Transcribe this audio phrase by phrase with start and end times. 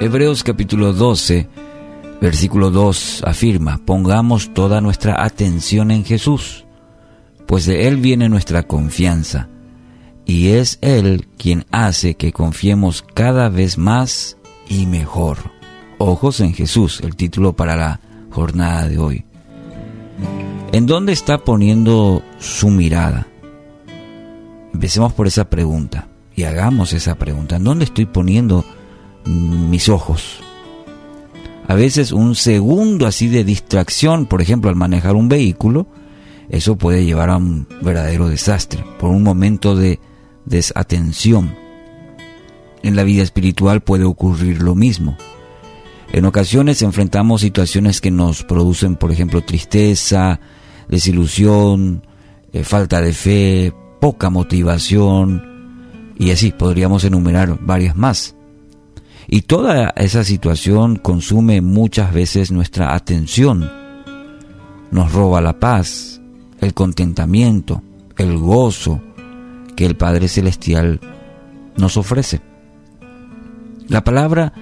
[0.00, 1.48] Hebreos capítulo 12,
[2.20, 6.66] versículo 2 afirma, pongamos toda nuestra atención en Jesús,
[7.46, 9.48] pues de Él viene nuestra confianza,
[10.24, 14.36] y es Él quien hace que confiemos cada vez más
[14.68, 15.38] y mejor.
[15.98, 19.24] Ojos en Jesús, el título para la jornada de hoy.
[20.70, 23.26] ¿En dónde está poniendo su mirada?
[24.72, 27.56] Empecemos por esa pregunta y hagamos esa pregunta.
[27.56, 28.64] ¿En dónde estoy poniendo
[29.28, 30.40] mis ojos.
[31.66, 35.86] A veces un segundo así de distracción, por ejemplo, al manejar un vehículo,
[36.48, 40.00] eso puede llevar a un verdadero desastre, por un momento de
[40.46, 41.54] desatención.
[42.82, 45.18] En la vida espiritual puede ocurrir lo mismo.
[46.10, 50.40] En ocasiones enfrentamos situaciones que nos producen, por ejemplo, tristeza,
[50.88, 52.06] desilusión,
[52.54, 58.37] eh, falta de fe, poca motivación, y así podríamos enumerar varias más.
[59.30, 63.70] Y toda esa situación consume muchas veces nuestra atención,
[64.90, 66.22] nos roba la paz,
[66.62, 67.82] el contentamiento,
[68.16, 69.02] el gozo
[69.76, 70.98] que el Padre Celestial
[71.76, 72.40] nos ofrece.
[73.86, 74.54] La palabra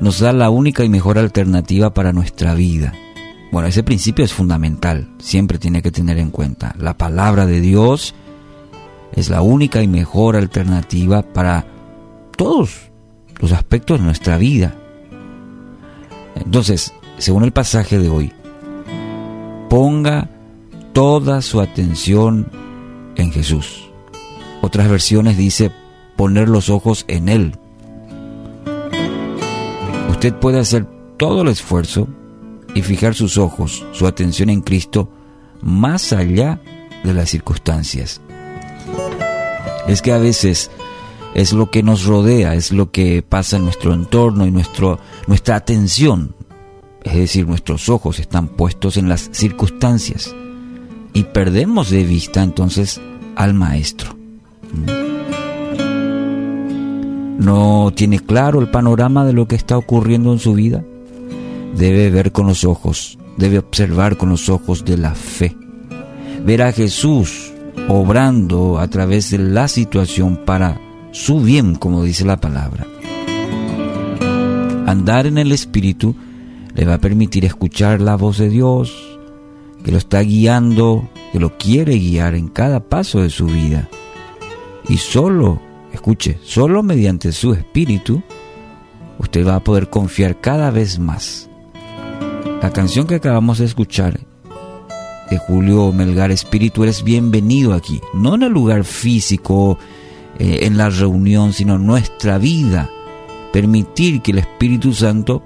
[0.00, 2.94] nos da la única y mejor alternativa para nuestra vida.
[3.50, 6.76] Bueno, ese principio es fundamental, siempre tiene que tener en cuenta.
[6.78, 8.14] La palabra de Dios
[9.12, 11.66] es la única y mejor alternativa para
[12.36, 12.92] todos
[13.38, 14.74] los aspectos de nuestra vida.
[16.34, 18.32] Entonces, según el pasaje de hoy,
[19.68, 20.28] ponga
[20.92, 22.48] toda su atención
[23.16, 23.90] en Jesús.
[24.62, 25.70] Otras versiones dice
[26.16, 27.58] poner los ojos en Él.
[30.10, 30.86] Usted puede hacer
[31.18, 32.08] todo el esfuerzo
[32.74, 35.10] y fijar sus ojos, su atención en Cristo,
[35.62, 36.60] más allá
[37.04, 38.20] de las circunstancias.
[39.86, 40.70] Es que a veces
[41.36, 45.56] es lo que nos rodea, es lo que pasa en nuestro entorno y nuestro, nuestra
[45.56, 46.34] atención,
[47.04, 50.34] es decir, nuestros ojos están puestos en las circunstancias
[51.12, 53.02] y perdemos de vista entonces
[53.34, 54.16] al maestro.
[57.38, 60.82] ¿No tiene claro el panorama de lo que está ocurriendo en su vida?
[61.76, 65.54] Debe ver con los ojos, debe observar con los ojos de la fe.
[66.46, 67.52] Ver a Jesús
[67.88, 70.85] obrando a través de la situación para
[71.16, 72.86] su bien, como dice la palabra.
[74.86, 76.14] Andar en el Espíritu
[76.74, 79.18] le va a permitir escuchar la voz de Dios,
[79.82, 83.88] que lo está guiando, que lo quiere guiar en cada paso de su vida.
[84.90, 85.58] Y solo,
[85.90, 88.22] escuche, solo mediante su Espíritu,
[89.18, 91.48] usted va a poder confiar cada vez más.
[92.60, 94.20] La canción que acabamos de escuchar
[95.30, 99.78] de Julio Melgar, Espíritu, eres bienvenido aquí, no en el lugar físico,
[100.38, 102.90] eh, en la reunión, sino nuestra vida.
[103.52, 105.42] Permitir que el Espíritu Santo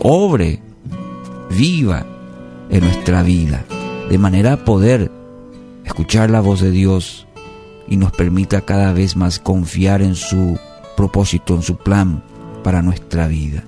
[0.00, 0.60] obre,
[1.50, 2.06] viva
[2.70, 3.64] en nuestra vida,
[4.08, 5.10] de manera a poder
[5.84, 7.26] escuchar la voz de Dios
[7.86, 10.58] y nos permita cada vez más confiar en su
[10.96, 12.22] propósito, en su plan
[12.62, 13.64] para nuestra vida.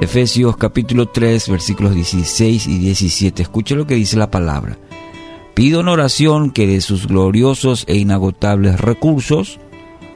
[0.00, 3.42] Efesios capítulo 3 versículos 16 y 17.
[3.42, 4.78] Escuche lo que dice la palabra.
[5.56, 9.58] Pido en oración que de sus gloriosos e inagotables recursos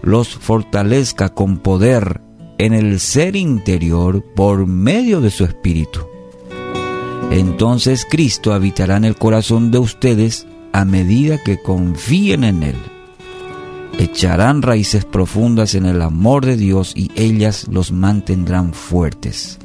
[0.03, 2.21] los fortalezca con poder
[2.59, 6.01] en el ser interior por medio de su espíritu.
[7.31, 12.77] Entonces Cristo habitará en el corazón de ustedes a medida que confíen en Él.
[13.99, 19.59] Echarán raíces profundas en el amor de Dios y ellas los mantendrán fuertes.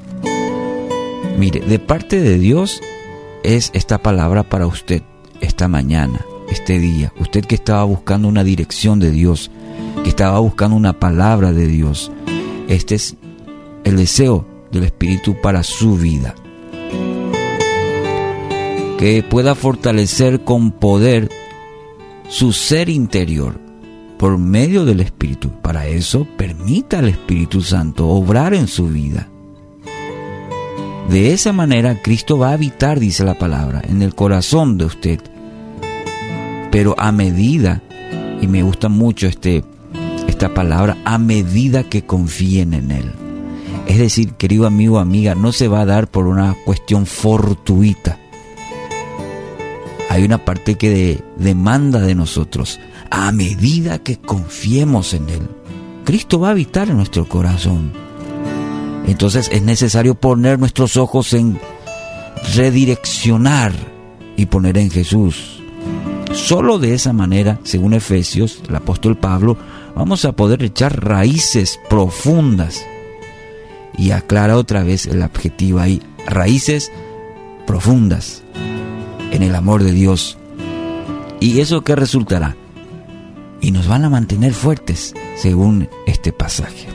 [1.38, 2.80] Mire, de parte de Dios
[3.44, 5.03] es esta palabra para usted
[5.41, 9.51] esta mañana, este día, usted que estaba buscando una dirección de Dios,
[10.03, 12.11] que estaba buscando una palabra de Dios,
[12.67, 13.16] este es
[13.84, 16.35] el deseo del Espíritu para su vida.
[18.97, 21.29] Que pueda fortalecer con poder
[22.29, 23.59] su ser interior
[24.17, 25.52] por medio del Espíritu.
[25.61, 29.29] Para eso, permita al Espíritu Santo obrar en su vida.
[31.09, 35.19] De esa manera, Cristo va a habitar, dice la palabra, en el corazón de usted
[36.75, 37.81] pero a medida,
[38.41, 39.63] y me gusta mucho este,
[40.28, 43.13] esta palabra, a medida que confíen en Él.
[43.87, 48.19] Es decir, querido amigo, amiga, no se va a dar por una cuestión fortuita.
[50.09, 55.47] Hay una parte que demanda de nosotros, a medida que confiemos en Él.
[56.03, 57.93] Cristo va a habitar en nuestro corazón.
[59.07, 61.59] Entonces es necesario poner nuestros ojos en
[62.55, 63.73] redireccionar
[64.35, 65.55] y poner en Jesús
[66.35, 69.57] Solo de esa manera, según Efesios, el apóstol Pablo,
[69.96, 72.85] vamos a poder echar raíces profundas.
[73.97, 76.91] Y aclara otra vez el adjetivo ahí, raíces
[77.66, 78.43] profundas
[79.31, 80.37] en el amor de Dios.
[81.40, 82.55] ¿Y eso qué resultará?
[83.61, 86.95] Y nos van a mantener fuertes, según este pasaje.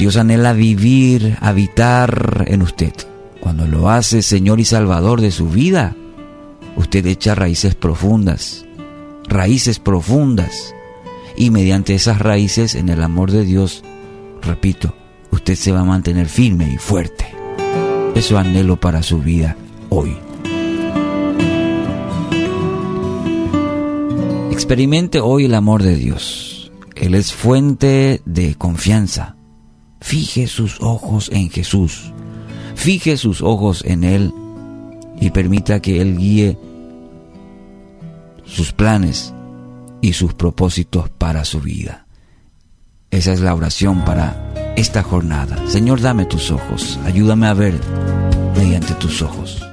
[0.00, 2.94] Dios anhela vivir, habitar en usted.
[3.38, 5.94] Cuando lo hace Señor y Salvador de su vida,
[6.74, 8.64] usted echa raíces profundas,
[9.28, 10.74] raíces profundas.
[11.36, 13.84] Y mediante esas raíces en el amor de Dios,
[14.40, 14.94] repito,
[15.32, 17.26] usted se va a mantener firme y fuerte.
[18.14, 19.54] Eso anhelo para su vida
[19.90, 20.16] hoy.
[24.50, 26.72] Experimente hoy el amor de Dios.
[26.96, 29.36] Él es fuente de confianza.
[30.00, 32.12] Fije sus ojos en Jesús.
[32.74, 34.32] Fije sus ojos en Él
[35.20, 36.58] y permita que Él guíe
[38.44, 39.34] sus planes
[40.00, 42.06] y sus propósitos para su vida.
[43.10, 45.56] Esa es la oración para esta jornada.
[45.68, 47.74] Señor, dame tus ojos, ayúdame a ver
[48.56, 49.69] mediante tus ojos.